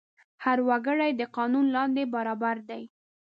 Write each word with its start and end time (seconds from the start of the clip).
هر 0.43 0.57
وګړی 0.69 1.11
د 1.15 1.21
قانون 1.35 1.65
لاندې 1.75 2.03
برابر 2.15 2.55
دی. 2.69 2.83